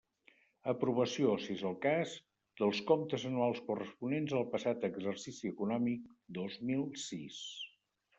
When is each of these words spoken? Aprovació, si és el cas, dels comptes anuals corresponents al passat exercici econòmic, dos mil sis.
Aprovació, 0.71 1.33
si 1.41 1.49
és 1.55 1.59
el 1.71 1.75
cas, 1.83 2.13
dels 2.61 2.79
comptes 2.91 3.25
anuals 3.29 3.61
corresponents 3.67 4.33
al 4.39 4.47
passat 4.55 4.87
exercici 4.89 5.51
econòmic, 5.53 6.09
dos 6.39 6.57
mil 6.71 6.83
sis. 7.03 7.39